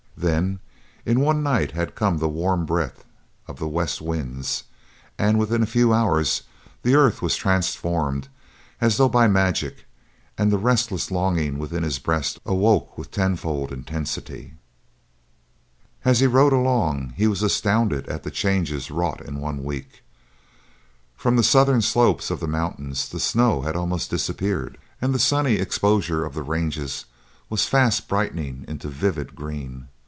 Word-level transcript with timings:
Then, 0.17 0.59
in 1.03 1.19
one 1.21 1.41
night 1.41 1.71
had 1.71 1.95
come 1.95 2.19
the 2.19 2.29
warm 2.29 2.67
breath 2.67 3.05
of 3.47 3.57
the 3.57 3.67
west 3.67 4.01
winds, 4.03 4.65
and 5.17 5.39
within 5.39 5.63
a 5.63 5.65
few 5.65 5.91
hours 5.95 6.43
the 6.83 6.93
earth 6.93 7.23
was 7.23 7.35
transformed 7.35 8.27
as 8.79 8.97
though 8.97 9.09
by 9.09 9.27
magic, 9.27 9.85
and 10.37 10.51
the 10.51 10.59
restless 10.59 11.09
longing 11.09 11.57
within 11.57 11.81
his 11.81 11.97
breast 11.97 12.39
awoke 12.45 12.99
with 12.99 13.09
tenfold 13.09 13.71
intensity. 13.73 14.53
As 16.05 16.19
he 16.19 16.27
rode 16.27 16.53
along 16.53 17.13
he 17.17 17.25
was 17.25 17.41
astounded 17.41 18.07
at 18.07 18.21
the 18.21 18.29
changes 18.29 18.91
wrought 18.91 19.21
in 19.21 19.39
one 19.41 19.63
week. 19.63 20.03
From 21.15 21.35
the 21.35 21.41
southern 21.43 21.81
slopes 21.81 22.29
of 22.29 22.39
the 22.39 22.47
mountains 22.47 23.09
the 23.09 23.19
snow 23.19 23.63
had 23.63 23.75
almost 23.75 24.11
disappeared 24.11 24.77
and 25.01 25.15
the 25.15 25.19
sunny 25.19 25.55
exposures 25.55 26.27
of 26.27 26.35
the 26.35 26.43
ranges 26.43 27.05
were 27.49 27.57
fast 27.57 28.07
brightening 28.07 28.65
into 28.67 28.87
vivid 28.87 29.33
green. 29.35 29.87